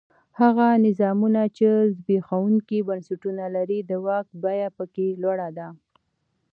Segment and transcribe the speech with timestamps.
[0.39, 1.67] هغه نظامونه چې
[1.97, 5.67] زبېښونکي بنسټونه لري د واک بیه په کې لوړه ده.